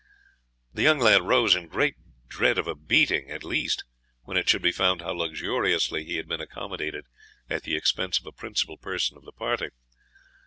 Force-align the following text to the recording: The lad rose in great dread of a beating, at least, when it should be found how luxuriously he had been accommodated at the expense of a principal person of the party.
The 0.73 0.91
lad 0.91 1.21
rose 1.21 1.53
in 1.55 1.67
great 1.67 1.93
dread 2.27 2.57
of 2.57 2.65
a 2.67 2.73
beating, 2.73 3.29
at 3.29 3.43
least, 3.43 3.83
when 4.23 4.35
it 4.35 4.49
should 4.49 4.63
be 4.63 4.71
found 4.71 5.01
how 5.03 5.13
luxuriously 5.13 6.03
he 6.05 6.15
had 6.17 6.27
been 6.27 6.41
accommodated 6.41 7.05
at 7.51 7.61
the 7.61 7.75
expense 7.75 8.19
of 8.19 8.25
a 8.25 8.31
principal 8.31 8.77
person 8.77 9.15
of 9.15 9.25
the 9.25 9.31
party. 9.31 9.69